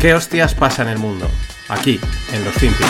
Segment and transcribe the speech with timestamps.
[0.00, 1.26] ¿Qué hostias pasa en el mundo?
[1.68, 2.00] Aquí,
[2.32, 2.88] en los FinPix.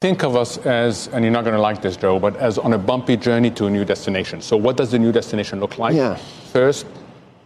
[0.00, 2.72] Think of us as, and you're not going to like this, Joe, but as on
[2.72, 4.40] a bumpy journey to a new destination.
[4.40, 5.96] So, what does the new destination look like?
[5.96, 6.14] Yeah.
[6.52, 6.86] First,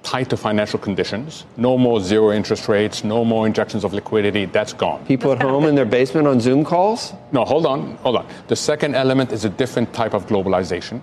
[0.02, 1.46] tighter financial conditions.
[1.56, 4.44] No more zero interest rates, no more injections of liquidity.
[4.44, 5.02] That's gone.
[5.06, 7.14] People at home in their basement on Zoom calls?
[7.32, 8.26] No, hold on, hold on.
[8.48, 11.00] The second element is a different type of globalization.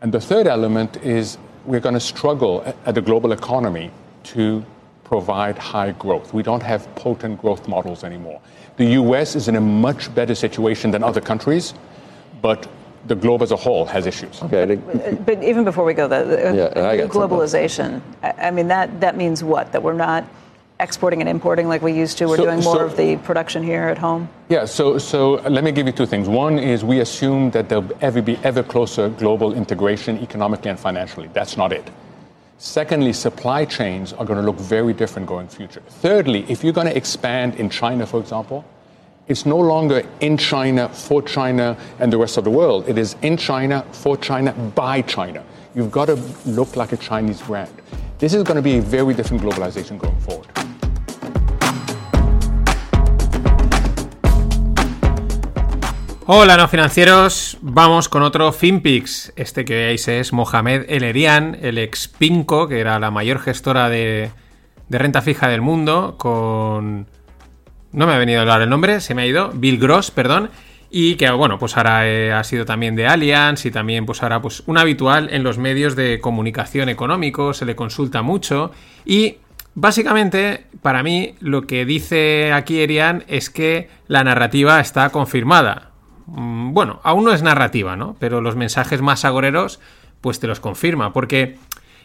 [0.00, 1.36] And the third element is
[1.66, 3.90] we're going to struggle at the global economy
[4.34, 4.64] to
[5.04, 6.34] provide high growth.
[6.34, 8.40] We don't have potent growth models anymore.
[8.76, 11.74] The US is in a much better situation than other countries,
[12.42, 12.68] but
[13.06, 14.42] the globe as a whole has issues.
[14.42, 14.74] Okay.
[14.76, 17.38] Uh, but even before we go, the, the Yeah, I got something.
[17.38, 18.00] globalization.
[18.22, 19.70] I I mean, that that means what?
[19.72, 20.24] That we're not
[20.80, 22.26] exporting and importing like we used to.
[22.26, 24.28] We're So- doing more so- of the production here at home.
[24.48, 26.28] Yeah, so, so let me give you two things.
[26.28, 31.28] One is we assume that there'll ever be ever closer global integration economically and financially.
[31.32, 31.88] That's not it.
[32.58, 35.82] Secondly, supply chains are going to look very different going future.
[35.88, 38.64] Thirdly, if you're going to expand in China, for example,
[39.28, 42.88] it's no longer in China, for China, and the rest of the world.
[42.88, 45.44] It is in China, for China, by China.
[45.74, 46.14] You've got to
[46.46, 47.74] look like a Chinese brand.
[48.18, 50.46] This is going to be a very different globalization going forward.
[56.28, 57.56] Hola, no financieros.
[57.60, 59.32] Vamos con otro FinPix.
[59.36, 63.88] Este que veis es Mohamed El Erian, el ex Pinco, que era la mayor gestora
[63.88, 64.32] de,
[64.88, 67.06] de renta fija del mundo, con.
[67.92, 69.52] No me ha venido a hablar el nombre, se me ha ido.
[69.54, 70.50] Bill Gross, perdón.
[70.90, 74.42] Y que, bueno, pues ahora eh, ha sido también de Allianz y también, pues ahora,
[74.42, 78.72] pues un habitual en los medios de comunicación económico, se le consulta mucho.
[79.04, 79.36] Y
[79.76, 85.85] básicamente, para mí, lo que dice aquí Erian es que la narrativa está confirmada.
[86.26, 88.16] Mm, Bueno, aún no es narrativa, ¿no?
[88.18, 89.80] Pero los mensajes más agoreros,
[90.20, 91.56] pues te los confirma, porque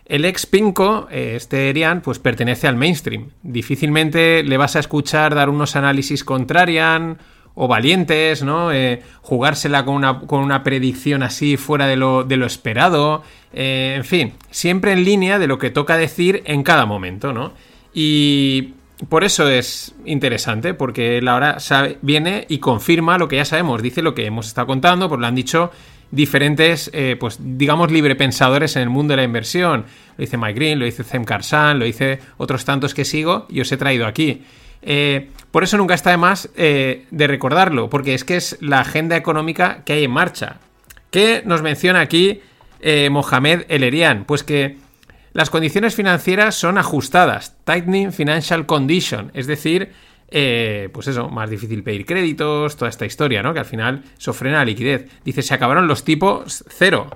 [0.05, 3.29] el ex Pinco, eh, este Erian, pues pertenece al mainstream.
[3.43, 7.17] Difícilmente le vas a escuchar dar unos análisis contrarian
[7.53, 8.71] o valientes, ¿no?
[8.71, 13.23] Eh, jugársela con una, con una predicción así fuera de lo, de lo esperado.
[13.53, 17.53] Eh, en fin, siempre en línea de lo que toca decir en cada momento, ¿no?
[17.93, 18.73] Y
[19.09, 23.81] por eso es interesante, porque él ahora sabe- viene y confirma lo que ya sabemos,
[23.81, 25.71] dice lo que hemos estado contando, pues lo han dicho
[26.11, 29.85] diferentes, eh, pues digamos, librepensadores en el mundo de la inversión.
[30.17, 33.61] Lo dice Mike Green, lo dice Zem Karsan, lo dice otros tantos que sigo y
[33.61, 34.43] os he traído aquí.
[34.81, 38.81] Eh, por eso nunca está de más eh, de recordarlo, porque es que es la
[38.81, 40.57] agenda económica que hay en marcha.
[41.11, 42.41] ¿Qué nos menciona aquí
[43.09, 44.25] Mohamed El Erian?
[44.25, 44.77] Pues que
[45.33, 49.93] las condiciones financieras son ajustadas, tightening financial condition, es decir,
[50.29, 53.53] eh, pues eso, más difícil pedir créditos, toda esta historia, ¿no?
[53.53, 55.09] Que al final eso frena la liquidez.
[55.23, 57.07] Dice, se acabaron los tipos cero.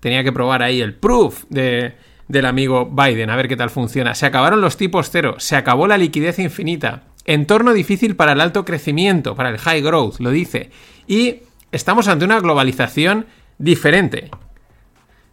[0.00, 1.94] Tenía que probar ahí el proof de,
[2.26, 4.14] del amigo Biden, a ver qué tal funciona.
[4.14, 7.04] Se acabaron los tipos cero, se acabó la liquidez infinita.
[7.24, 10.70] Entorno difícil para el alto crecimiento, para el high growth, lo dice.
[11.06, 13.26] Y estamos ante una globalización
[13.58, 14.30] diferente.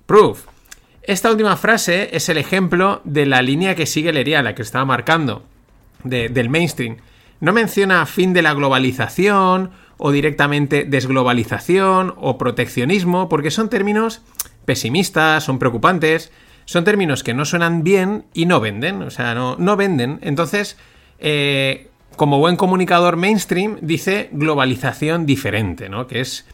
[0.05, 0.45] Proof.
[1.09, 4.85] Esta última frase es el ejemplo de la línea que sigue Leria, la que estaba
[4.85, 5.43] marcando,
[6.03, 6.97] de- del mainstream.
[7.39, 14.21] No menciona fin de la globalización o directamente desglobalización o proteccionismo, porque son términos
[14.65, 16.31] pesimistas, son preocupantes,
[16.65, 20.19] son términos que no suenan bien y no venden, o sea, no, no venden.
[20.21, 20.77] Entonces,
[21.17, 26.05] eh, como buen comunicador mainstream, dice globalización diferente, ¿no?
[26.05, 26.45] Que es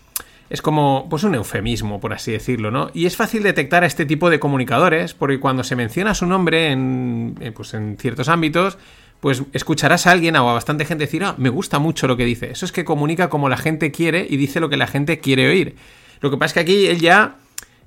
[0.49, 2.91] es como pues un eufemismo, por así decirlo, ¿no?
[2.93, 6.71] Y es fácil detectar a este tipo de comunicadores, porque cuando se menciona su nombre
[6.71, 8.77] en, eh, pues en ciertos ámbitos,
[9.19, 12.25] pues escucharás a alguien o a bastante gente decir, ah, me gusta mucho lo que
[12.25, 12.51] dice.
[12.51, 15.47] Eso es que comunica como la gente quiere y dice lo que la gente quiere
[15.47, 15.75] oír.
[16.21, 17.37] Lo que pasa es que aquí él ya,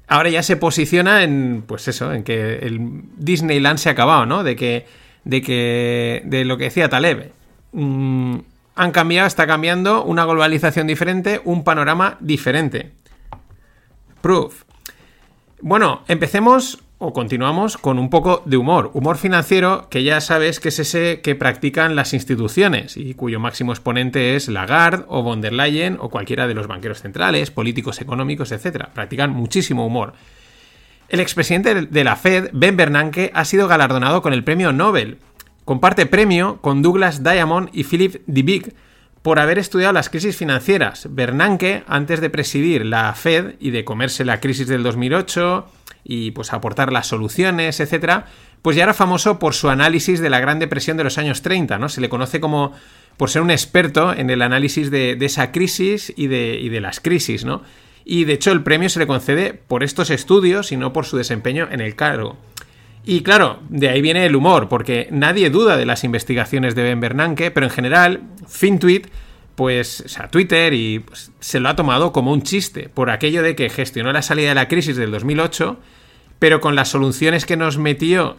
[0.09, 4.43] ahora ya se posiciona en, pues eso, en que el Disneyland se ha acabado, ¿no?
[4.43, 4.87] De que,
[5.25, 7.31] de que, de lo que decía Taleb.
[7.73, 8.39] Mm,
[8.79, 12.93] han cambiado, está cambiando una globalización diferente, un panorama diferente.
[14.23, 14.63] Proof.
[15.61, 18.93] Bueno, empecemos o continuamos con un poco de humor.
[18.95, 23.73] Humor financiero que ya sabes que es ese que practican las instituciones y cuyo máximo
[23.73, 28.53] exponente es Lagarde o von der Leyen o cualquiera de los banqueros centrales, políticos económicos,
[28.53, 28.87] etc.
[28.95, 30.15] Practican muchísimo humor.
[31.09, 35.19] El expresidente de la Fed, Ben Bernanke, ha sido galardonado con el premio Nobel.
[35.69, 38.73] Comparte premio con Douglas Diamond y Philip Dybvig
[39.21, 41.09] por haber estudiado las crisis financieras.
[41.11, 45.71] Bernanke, antes de presidir la Fed y de comerse la crisis del 2008
[46.05, 48.29] y pues aportar las soluciones, etcétera,
[48.63, 51.77] pues ya era famoso por su análisis de la Gran Depresión de los años 30,
[51.77, 51.91] ¿no?
[51.91, 52.73] Se le conoce como
[53.19, 56.81] por ser un experto en el análisis de, de esa crisis y de, y de
[56.81, 57.61] las crisis, ¿no?
[58.07, 61.19] Y de hecho el premio se le concede por estos estudios y no por su
[61.19, 62.39] desempeño en el cargo.
[63.05, 67.01] Y claro, de ahí viene el humor, porque nadie duda de las investigaciones de Ben
[67.01, 69.07] Bernanke, pero en general, FinTweet,
[69.55, 73.43] pues, o sea, Twitter y pues, se lo ha tomado como un chiste, por aquello
[73.43, 75.79] de que gestionó la salida de la crisis del 2008,
[76.39, 78.37] pero con las soluciones que nos metió,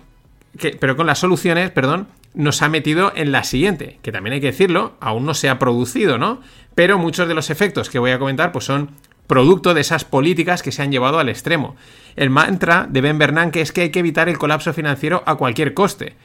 [0.58, 4.40] que, pero con las soluciones, perdón, nos ha metido en la siguiente, que también hay
[4.40, 6.42] que decirlo, aún no se ha producido, ¿no?
[6.76, 8.92] Pero muchos de los efectos que voy a comentar, pues son
[9.30, 11.76] producto de esas políticas que se han llevado al extremo.
[12.16, 15.76] El mantra de Ben Bernanke es que hay que evitar el colapso financiero a cualquier
[15.76, 16.16] coste.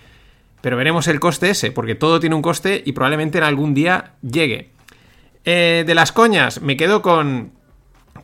[0.63, 4.15] Pero veremos el coste ese, porque todo tiene un coste y probablemente en algún día
[4.23, 4.71] llegue.
[5.45, 7.53] Eh, de las coñas, me quedo con,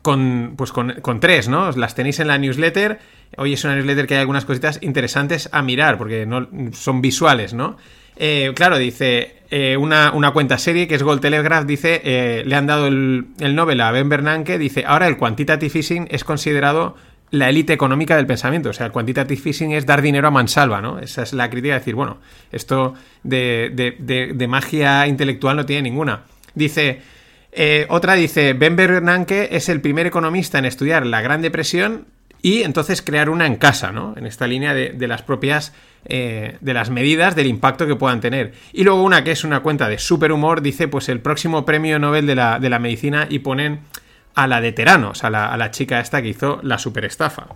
[0.00, 1.70] con, pues con, con, tres, ¿no?
[1.72, 3.00] Las tenéis en la newsletter.
[3.36, 7.52] Hoy es una newsletter que hay algunas cositas interesantes a mirar, porque no, son visuales,
[7.52, 7.76] ¿no?
[8.16, 12.54] Eh, claro, dice eh, una, una, cuenta serie que es Gold Telegraph, dice, eh, le
[12.54, 16.96] han dado el, el Nobel a Ben Bernanke, dice, ahora el quantitative easing es considerado
[17.30, 18.70] la élite económica del pensamiento.
[18.70, 20.98] O sea, el quantitative easing es dar dinero a mansalva, ¿no?
[20.98, 22.18] Esa es la crítica de decir, bueno,
[22.52, 26.24] esto de, de, de, de magia intelectual no tiene ninguna.
[26.54, 27.00] Dice,
[27.88, 32.06] otra dice, Ben Bernanke es el primer economista en estudiar la Gran Depresión
[32.42, 34.14] y entonces crear una en casa, ¿no?
[34.16, 35.72] En esta línea de, las propias,
[36.04, 38.52] eh, de las medidas, del impacto que puedan tener.
[38.72, 41.98] Y luego una que es una cuenta de super humor, dice, pues el próximo premio
[41.98, 43.80] Nobel de la, de la medicina y ponen
[44.34, 47.48] a la de Teranos, a la, a la chica esta que hizo la superestafa.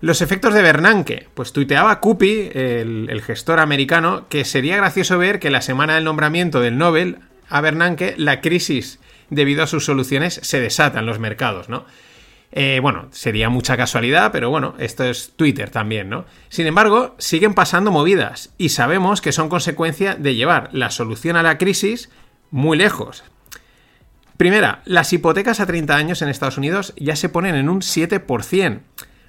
[0.00, 1.28] Los efectos de Bernanke.
[1.34, 6.04] Pues tuiteaba Cupi, el, el, gestor americano, que sería gracioso ver que la semana del
[6.04, 9.00] nombramiento del Nobel a Bernanke, la crisis
[9.30, 11.84] debido a sus soluciones se desata en los mercados, ¿no?
[12.50, 16.24] Eh, bueno, sería mucha casualidad, pero bueno, esto es Twitter también, ¿no?
[16.48, 21.42] Sin embargo, siguen pasando movidas y sabemos que son consecuencia de llevar la solución a
[21.42, 22.10] la crisis
[22.50, 23.22] muy lejos.
[24.38, 28.80] Primera, las hipotecas a 30 años en Estados Unidos ya se ponen en un 7%.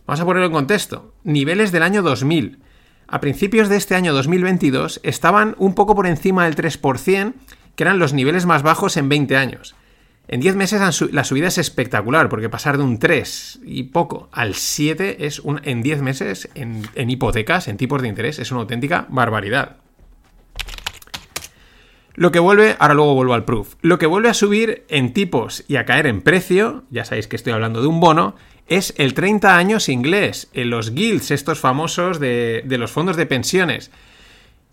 [0.06, 1.14] Vamos a ponerlo en contexto.
[1.24, 2.60] Niveles del año 2000.
[3.08, 7.34] A principios de este año 2022 estaban un poco por encima del 3%,
[7.76, 9.76] que eran los niveles más bajos en 20 años.
[10.32, 14.54] En 10 meses la subida es espectacular, porque pasar de un 3 y poco al
[14.54, 19.08] 7 es un, en 10 meses en, hipotecas, en tipos de interés, es una auténtica
[19.10, 19.78] barbaridad.
[22.14, 25.64] Lo que vuelve, ahora luego vuelvo al proof, lo que vuelve a subir en tipos
[25.68, 28.36] y a caer en precio, ya sabéis que estoy hablando de un bono,
[28.68, 33.26] es el 30 años inglés, en los guilds, estos famosos de, de los fondos de
[33.26, 33.90] pensiones.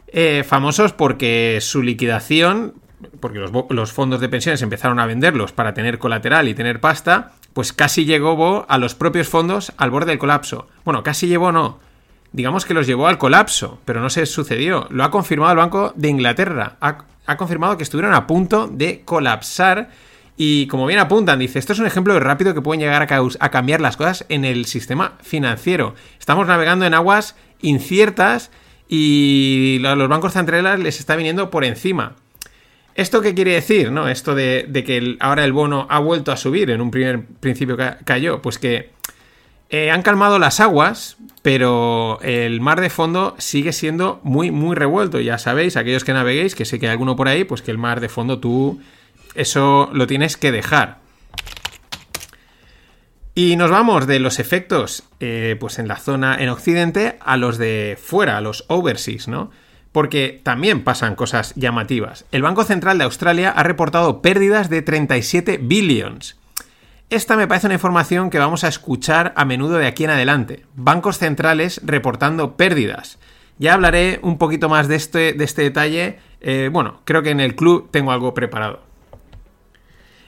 [0.08, 2.74] Eh, famosos porque su liquidación
[3.20, 7.72] porque los, fondos de pensiones empezaron a venderlos para tener colateral y tener pasta, pues
[7.72, 10.68] casi llegó a los propios fondos al borde del colapso.
[10.84, 11.78] Bueno, casi llevó no.
[12.32, 14.86] Digamos que los llevó al colapso, pero no se sucedió.
[14.90, 16.76] Lo ha confirmado el Banco de Inglaterra.
[16.80, 19.90] Ha, confirmado que estuvieron a punto de colapsar.
[20.36, 23.20] Y como bien apuntan, dice, esto es un ejemplo de rápido que pueden llegar a,
[23.40, 25.94] a cambiar las cosas en el sistema financiero.
[26.18, 28.50] Estamos navegando en aguas inciertas
[28.88, 32.16] y los bancos centrales les está viniendo por encima.
[32.96, 33.92] ¿Esto qué quiere decir?
[33.92, 34.08] ¿no?
[34.08, 37.76] Esto de, de, que ahora el bono ha vuelto a subir, en un primer principio
[37.76, 38.90] ca cayó, pues que
[39.68, 45.20] eh, han calmado las aguas, pero el mar de fondo sigue siendo muy, muy revuelto.
[45.20, 47.78] Ya sabéis, aquellos que naveguéis, que sé que hay alguno por ahí, pues que el
[47.78, 48.80] mar de fondo tú
[49.34, 50.98] eso lo tienes que dejar.
[53.34, 57.58] Y nos vamos de los efectos, eh, pues en la zona en Occidente, a los
[57.58, 59.50] de fuera, a los overseas, ¿no?
[59.96, 62.26] Porque también pasan cosas llamativas.
[62.30, 66.36] El Banco Central de Australia ha reportado pérdidas de 37 billions.
[67.08, 70.66] Esta me parece una información que vamos a escuchar a menudo de aquí en adelante.
[70.74, 73.18] Bancos centrales reportando pérdidas.
[73.56, 76.18] Ya hablaré un poquito más de este, de este detalle.
[76.42, 78.82] Eh, bueno, creo que en el club tengo algo preparado.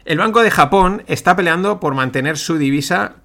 [0.07, 3.17] El Banco de Japón está peleando por mantener su divisa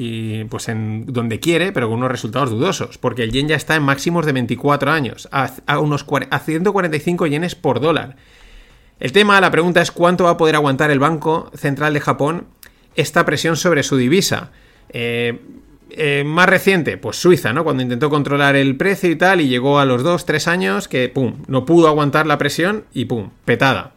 [0.00, 3.74] y pues en donde quiere, pero con unos resultados dudosos, porque el yen ya está
[3.74, 8.14] en máximos de 24 años, a, a unos a 145 yenes por dólar.
[9.00, 12.46] El tema, la pregunta es cuánto va a poder aguantar el Banco Central de Japón
[12.94, 14.52] esta presión sobre su divisa.
[14.90, 15.40] Eh,
[15.90, 17.64] eh, más reciente, pues Suiza, ¿no?
[17.64, 21.42] Cuando intentó controlar el precio y tal, y llegó a los 2-3 años que, pum,
[21.48, 23.94] no pudo aguantar la presión y, pum, petada.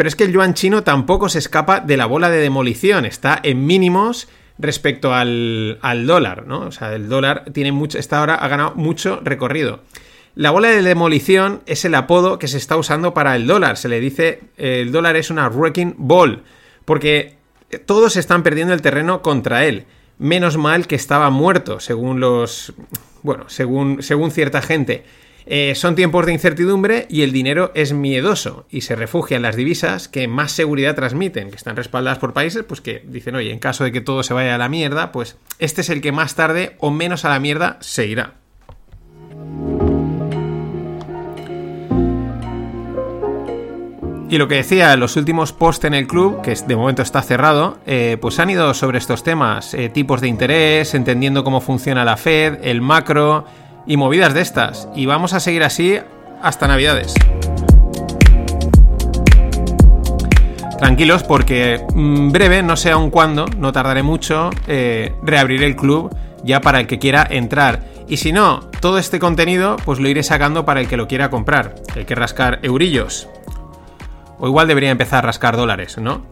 [0.00, 3.38] Pero es que el yuan chino tampoco se escapa de la bola de demolición, está
[3.42, 6.60] en mínimos respecto al, al dólar, ¿no?
[6.60, 9.80] O sea, el dólar tiene mucho, esta hora ha ganado mucho recorrido.
[10.34, 13.76] La bola de demolición es el apodo que se está usando para el dólar.
[13.76, 16.44] Se le dice el dólar es una wrecking ball,
[16.86, 17.36] porque
[17.84, 19.84] todos están perdiendo el terreno contra él.
[20.16, 22.72] Menos mal que estaba muerto, según los.
[23.22, 25.04] Bueno, según, según cierta gente.
[25.52, 29.56] Eh, son tiempos de incertidumbre y el dinero es miedoso y se refugia en las
[29.56, 33.58] divisas que más seguridad transmiten, que están respaldadas por países pues que dicen, oye, en
[33.58, 36.36] caso de que todo se vaya a la mierda, pues este es el que más
[36.36, 38.34] tarde o menos a la mierda se irá.
[44.28, 47.80] Y lo que decía, los últimos posts en el club, que de momento está cerrado,
[47.86, 52.16] eh, pues han ido sobre estos temas, eh, tipos de interés, entendiendo cómo funciona la
[52.16, 53.46] Fed, el macro
[53.86, 54.88] y movidas de estas.
[54.94, 55.98] Y vamos a seguir así
[56.42, 57.14] hasta Navidades.
[60.78, 66.14] Tranquilos porque mm, breve, no sé aún cuándo, no tardaré mucho, eh, reabriré el club
[66.42, 67.84] ya para el que quiera entrar.
[68.08, 71.28] Y si no, todo este contenido pues lo iré sacando para el que lo quiera
[71.28, 73.28] comprar, el que rascar eurillos.
[74.38, 76.24] O igual debería empezar a rascar dólares, ¿no?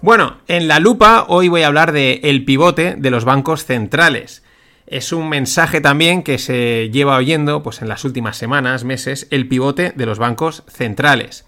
[0.00, 4.44] Bueno, en la lupa hoy voy a hablar de el pivote de los bancos centrales.
[4.90, 9.46] Es un mensaje también que se lleva oyendo pues, en las últimas semanas, meses, el
[9.46, 11.44] pivote de los bancos centrales.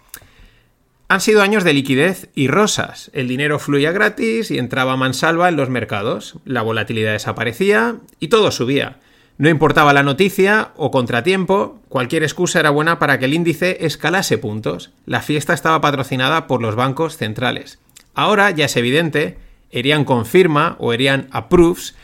[1.09, 3.11] Han sido años de liquidez y rosas.
[3.15, 6.37] El dinero fluía gratis y entraba mansalva en los mercados.
[6.45, 8.99] La volatilidad desaparecía y todo subía.
[9.39, 14.37] No importaba la noticia o contratiempo, cualquier excusa era buena para que el índice escalase
[14.37, 14.91] puntos.
[15.07, 17.79] La fiesta estaba patrocinada por los bancos centrales.
[18.13, 19.39] Ahora ya es evidente,
[19.71, 21.95] Erian confirma o Erian approves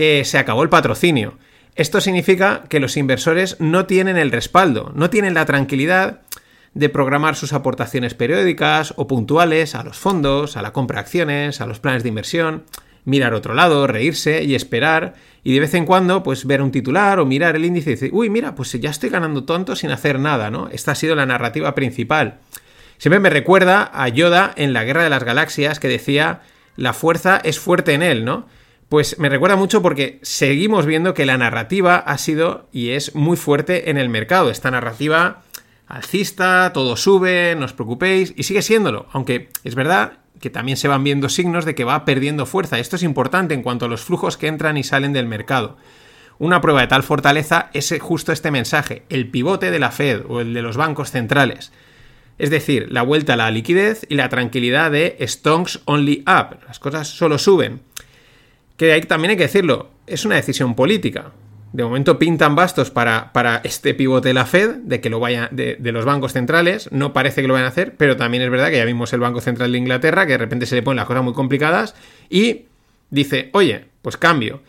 [0.00, 1.34] que se acabó el patrocinio.
[1.74, 6.22] Esto significa que los inversores no tienen el respaldo, no tienen la tranquilidad
[6.72, 11.60] de programar sus aportaciones periódicas o puntuales a los fondos, a la compra de acciones,
[11.60, 12.64] a los planes de inversión
[13.04, 17.18] mirar otro lado, reírse y esperar, y de vez en cuando, pues ver un titular
[17.18, 20.18] o mirar el índice y decir, uy, mira, pues ya estoy ganando tonto sin hacer
[20.18, 20.70] nada, ¿no?
[20.72, 22.38] Esta ha sido la narrativa principal.
[22.96, 26.40] Siempre me recuerda a Yoda en la Guerra de las Galaxias que decía,
[26.76, 28.46] la fuerza es fuerte en él, ¿no?
[28.90, 33.36] Pues me recuerda mucho porque seguimos viendo que la narrativa ha sido y es muy
[33.36, 34.50] fuerte en el mercado.
[34.50, 35.42] Esta narrativa
[35.86, 40.88] alcista, todo sube, no os preocupéis, y sigue siéndolo, aunque es verdad que también se
[40.88, 42.80] van viendo signos de que va perdiendo fuerza.
[42.80, 45.76] Esto es importante en cuanto a los flujos que entran y salen del mercado.
[46.40, 50.40] Una prueba de tal fortaleza es justo este mensaje, el pivote de la Fed o
[50.40, 51.70] el de los bancos centrales.
[52.38, 56.58] Es decir, la vuelta a la liquidez y la tranquilidad de Stonks Only Up.
[56.66, 57.88] Las cosas solo suben.
[58.80, 61.32] Que ahí también hay que decirlo, es una decisión política.
[61.74, 65.50] De momento pintan bastos para, para este pivote de la Fed, de que lo vaya,
[65.52, 66.90] de, los bancos centrales.
[66.90, 69.20] No parece que lo vayan a hacer, pero también es verdad que ya vimos el
[69.20, 71.94] Banco Central de Inglaterra, que de repente se le ponen las cosas muy complicadas
[72.30, 72.68] y
[73.10, 74.62] dice, oye, pues cambio.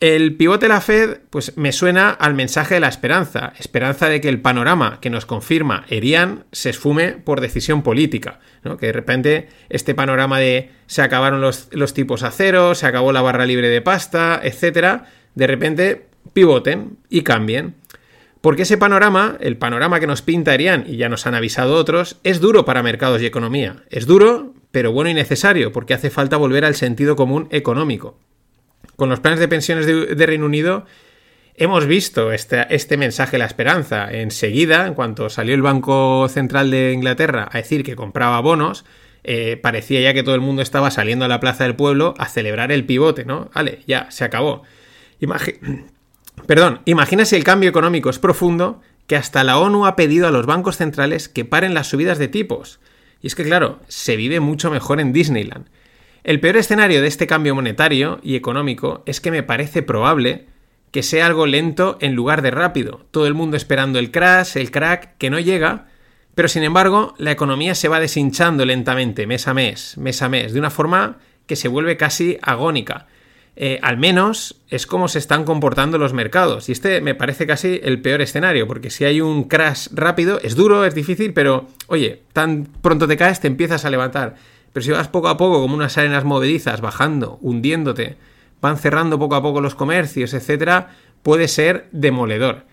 [0.00, 3.52] El pivote de la Fed, pues me suena al mensaje de la esperanza.
[3.58, 8.40] Esperanza de que el panorama que nos confirma Erian se esfume por decisión política.
[8.64, 8.78] ¿no?
[8.78, 13.20] Que de repente este panorama de se acabaron los, tipos a cero, se acabó la
[13.20, 15.04] barra libre de pasta, etcétera,
[15.34, 17.74] de repente pivoten y cambien.
[18.40, 22.16] Porque ese panorama, el panorama que nos pinta Erian y ya nos han avisado otros,
[22.24, 23.84] es duro para mercados y economía.
[23.90, 28.16] Es duro, pero bueno y necesario, porque hace falta volver al sentido común económico.
[29.00, 30.84] Con los planes de pensiones de, Reino Unido
[31.54, 34.12] hemos visto este, este, mensaje la esperanza.
[34.12, 38.84] Enseguida, en cuanto salió el Banco Central de Inglaterra a decir que compraba bonos,
[39.24, 42.28] eh, parecía ya que todo el mundo estaba saliendo a la Plaza del Pueblo a
[42.28, 43.50] celebrar el pivote, ¿no?
[43.54, 44.64] Vale, ya, se acabó.
[46.46, 50.30] Perdón, imagina si el cambio económico es profundo que hasta la ONU ha pedido a
[50.30, 52.80] los bancos centrales que paren las subidas de tipos.
[53.22, 55.68] Y es que claro, se vive mucho mejor en Disneyland.
[56.22, 60.46] El peor escenario de este cambio monetario y económico es que me parece probable
[60.90, 63.06] que sea algo lento en lugar de rápido.
[63.10, 65.86] Todo el mundo esperando el crash, el crack, que no llega,
[66.34, 70.52] pero sin embargo la economía se va deshinchando lentamente, mes a mes, mes a mes,
[70.52, 73.06] de una forma que se vuelve casi agónica.
[73.56, 76.68] Eh, al menos es como se están comportando los mercados.
[76.68, 80.54] Y este me parece casi el peor escenario, porque si hay un crash rápido, es
[80.54, 84.36] duro, es difícil, pero oye, tan pronto te caes, te empiezas a levantar.
[84.72, 88.16] Pero si vas poco a poco, como unas arenas movedizas, bajando, hundiéndote,
[88.60, 90.90] van cerrando poco a poco los comercios, etcétera,
[91.22, 92.64] puede ser demoledor.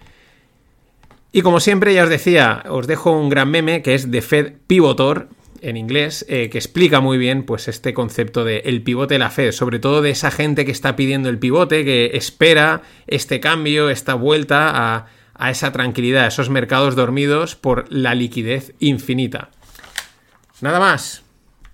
[1.32, 4.54] Y como siempre, ya os decía, os dejo un gran meme que es de Fed
[4.68, 5.30] Pivotor,
[5.62, 9.30] en inglés eh, que explica muy bien pues este concepto de el pivote de la
[9.30, 13.90] Fed, sobre todo de esa gente que está pidiendo el pivote, que espera este cambio,
[13.90, 19.50] esta vuelta a, a esa tranquilidad, a esos mercados dormidos por la liquidez infinita.
[20.62, 21.27] Nada más.